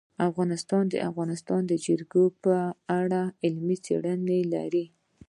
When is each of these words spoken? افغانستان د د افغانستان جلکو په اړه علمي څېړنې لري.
افغانستان 0.29 0.83
د 0.87 0.91
د 0.93 1.03
افغانستان 1.09 1.61
جلکو 1.85 2.23
په 2.43 2.55
اړه 2.99 3.21
علمي 3.43 3.77
څېړنې 3.85 4.39
لري. 4.53 4.85